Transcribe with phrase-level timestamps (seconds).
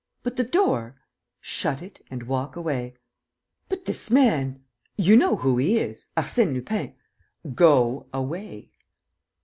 [0.23, 0.95] "But the door?"
[1.41, 2.95] "Shut it and walk away."
[3.69, 4.63] "But this man...
[4.97, 6.09] you know who he is....
[6.17, 6.95] Arsène Lupin...."
[7.53, 8.71] "Go away!"